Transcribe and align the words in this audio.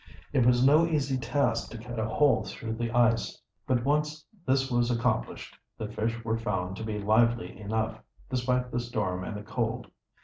It 0.33 0.43
was 0.47 0.65
no 0.65 0.87
easy 0.87 1.15
task 1.15 1.69
to 1.69 1.77
cut 1.77 1.99
a 1.99 2.07
hole 2.09 2.43
through 2.43 2.73
the 2.73 2.89
ice, 2.89 3.39
but 3.67 3.85
once 3.85 4.25
this 4.47 4.71
was 4.71 4.89
accomplished 4.89 5.55
the 5.77 5.89
fish 5.89 6.25
were 6.25 6.39
found 6.39 6.75
to 6.77 6.83
be 6.83 6.97
lively 6.97 7.55
enough, 7.59 7.99
despite 8.27 8.71
the 8.71 8.79
storm 8.79 9.23
and 9.23 9.37
the 9.37 9.43
cold. 9.43 9.91